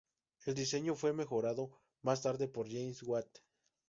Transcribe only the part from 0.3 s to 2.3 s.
El diseño fue mejorado más